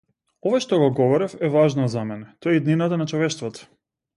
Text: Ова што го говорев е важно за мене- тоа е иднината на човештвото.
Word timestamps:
Ова 0.51 0.61
што 0.63 0.79
го 0.83 0.87
говорев 0.99 1.35
е 1.47 1.51
важно 1.55 1.85
за 1.97 2.07
мене- 2.13 2.27
тоа 2.45 2.57
е 2.57 2.61
иднината 2.63 3.01
на 3.03 3.09
човештвото. 3.13 3.71